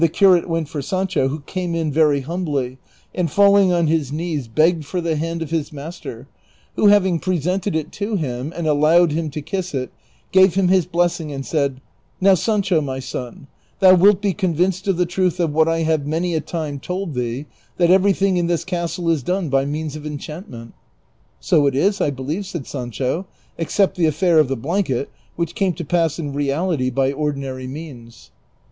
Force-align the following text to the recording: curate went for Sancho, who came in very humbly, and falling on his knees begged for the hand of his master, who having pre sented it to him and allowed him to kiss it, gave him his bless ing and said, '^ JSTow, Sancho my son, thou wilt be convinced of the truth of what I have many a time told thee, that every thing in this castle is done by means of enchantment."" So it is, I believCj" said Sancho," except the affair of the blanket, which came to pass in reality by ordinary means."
curate 0.13 0.49
went 0.49 0.67
for 0.67 0.81
Sancho, 0.81 1.27
who 1.27 1.41
came 1.41 1.75
in 1.75 1.91
very 1.91 2.21
humbly, 2.21 2.79
and 3.13 3.29
falling 3.29 3.71
on 3.71 3.85
his 3.85 4.11
knees 4.11 4.47
begged 4.47 4.83
for 4.83 4.99
the 4.99 5.15
hand 5.15 5.43
of 5.43 5.51
his 5.51 5.71
master, 5.71 6.27
who 6.75 6.87
having 6.87 7.19
pre 7.19 7.39
sented 7.39 7.75
it 7.75 7.91
to 7.91 8.15
him 8.15 8.51
and 8.55 8.65
allowed 8.65 9.11
him 9.11 9.29
to 9.29 9.43
kiss 9.43 9.75
it, 9.75 9.91
gave 10.31 10.55
him 10.55 10.69
his 10.69 10.87
bless 10.87 11.19
ing 11.21 11.31
and 11.31 11.45
said, 11.45 11.79
'^ 12.23 12.27
JSTow, 12.27 12.35
Sancho 12.35 12.81
my 12.81 12.97
son, 12.97 13.45
thou 13.79 13.93
wilt 13.93 14.21
be 14.23 14.33
convinced 14.33 14.87
of 14.87 14.97
the 14.97 15.05
truth 15.05 15.39
of 15.39 15.53
what 15.53 15.67
I 15.67 15.83
have 15.83 16.07
many 16.07 16.33
a 16.33 16.41
time 16.41 16.79
told 16.79 17.13
thee, 17.13 17.45
that 17.77 17.91
every 17.91 18.13
thing 18.13 18.37
in 18.37 18.47
this 18.47 18.65
castle 18.65 19.07
is 19.07 19.21
done 19.21 19.49
by 19.49 19.65
means 19.65 19.95
of 19.95 20.03
enchantment."" 20.07 20.73
So 21.39 21.67
it 21.67 21.75
is, 21.75 22.01
I 22.01 22.09
believCj" 22.09 22.45
said 22.45 22.65
Sancho," 22.65 23.27
except 23.59 23.97
the 23.97 24.07
affair 24.07 24.39
of 24.39 24.47
the 24.47 24.57
blanket, 24.57 25.11
which 25.35 25.53
came 25.53 25.73
to 25.73 25.85
pass 25.85 26.17
in 26.17 26.33
reality 26.33 26.89
by 26.89 27.11
ordinary 27.11 27.67
means." 27.67 28.31